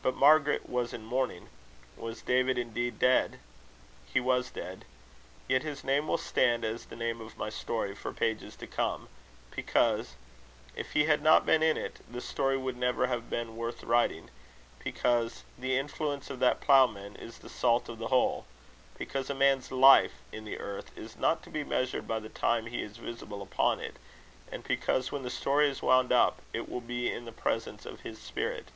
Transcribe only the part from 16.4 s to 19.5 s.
ploughman is the salt of the whole; because a